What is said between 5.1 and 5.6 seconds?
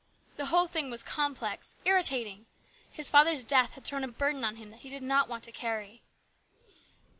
want to